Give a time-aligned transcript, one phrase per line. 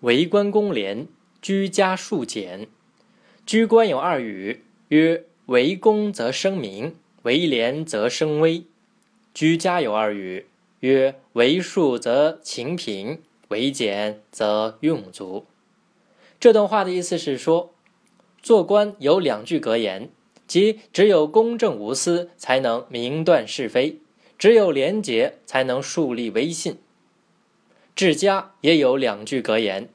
[0.00, 1.08] 为官公廉，
[1.42, 2.68] 居家数简。
[3.44, 8.62] 居官有二语，曰为公则生民，为廉则生威；
[9.34, 10.46] 居家有二语，
[10.80, 15.46] 曰为数则勤贫，为俭则用足。
[16.38, 17.74] 这段话的意思是说，
[18.40, 20.10] 做官有两句格言，
[20.46, 23.96] 即只有公正无私，才能明断是非；
[24.38, 26.76] 只有廉洁，才能树立威信。
[27.98, 29.88] 治家也有两句格言，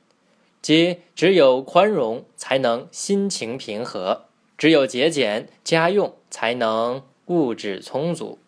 [0.62, 4.26] 即只有宽容才能心情平和，
[4.58, 8.40] 只有节俭家用才能物质充足。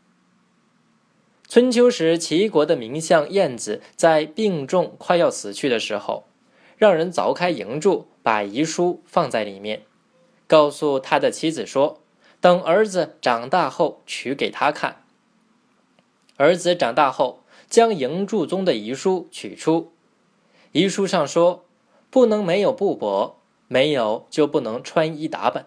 [1.48, 6.26] 春秋时，齐国的名相晏子在病重快要死去的时候，
[6.76, 9.84] 让人凿开营柱，把遗书放在里面，
[10.48, 12.02] 告诉他的妻子说
[12.42, 15.02] ：“等儿子长大后取给他看。”
[16.36, 17.40] 儿子长大后。
[17.70, 19.92] 将营柱中的遗书取出，
[20.72, 21.66] 遗书上说
[22.10, 23.34] ：“不能没有布帛，
[23.68, 25.66] 没有就不能穿衣打扮，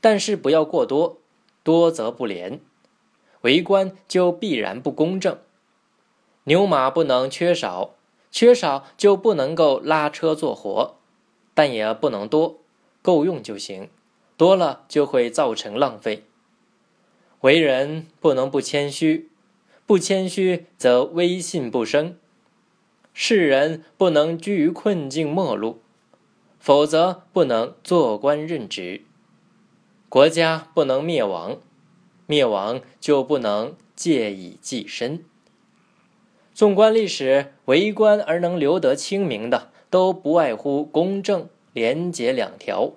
[0.00, 1.18] 但是不要过多，
[1.62, 2.60] 多则不廉，
[3.40, 5.38] 为官就必然不公正。
[6.44, 7.94] 牛马不能缺少，
[8.30, 10.96] 缺少就不能够拉车做活，
[11.54, 12.58] 但也不能多，
[13.00, 13.88] 够用就行，
[14.36, 16.24] 多了就会造成浪费。
[17.40, 19.30] 为人不能不谦虚。”
[19.84, 22.16] 不谦虚则威信不生，
[23.12, 25.80] 世人不能居于困境末路，
[26.58, 29.02] 否则不能做官任职；
[30.08, 31.58] 国家不能灭亡，
[32.26, 35.24] 灭亡就不能借以济身。
[36.54, 42.92] 纵观历史，为官而能留得清明的，都不外乎公正廉洁两条，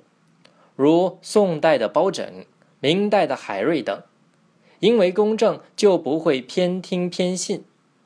[0.75, 2.45] 如宋代的包拯、
[2.80, 4.03] 明代的海瑞等。
[4.86, 7.64] 因为公正，就不会偏听偏信，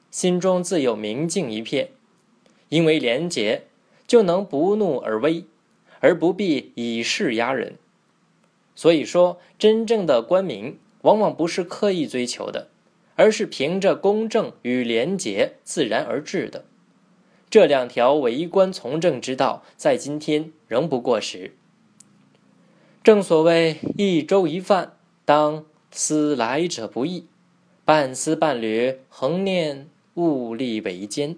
[0.10, 1.88] 心中自有明镜一片；
[2.70, 3.64] 因为廉洁，
[4.08, 5.44] 就能不怒而威，
[6.00, 7.76] 而不必以势压人。
[8.76, 12.70] 所以说，真正的官名往往不是刻意追求的，
[13.18, 16.64] 而是凭着公正与廉洁自然而至的。
[17.50, 21.54] 这两条为官从政之道，在今天仍不过时。
[23.04, 24.94] 正所谓一粥一饭，
[25.26, 25.66] 当。
[25.92, 27.26] 思来者不易，
[27.84, 31.38] 半丝半缕，恒念物力维艰。